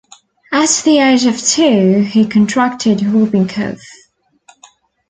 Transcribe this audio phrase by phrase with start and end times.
[0.51, 3.85] At the age of two, he contracted whooping cough.